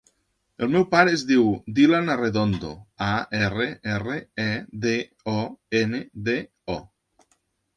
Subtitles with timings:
[0.67, 1.43] El meu pare es diu
[1.79, 2.71] Dylan Arredondo:
[3.09, 3.11] a,
[3.49, 3.67] erra,
[3.97, 4.49] erra, e,
[4.87, 4.97] de,
[5.35, 5.39] o,
[5.83, 6.39] ena, de,
[6.79, 6.81] o.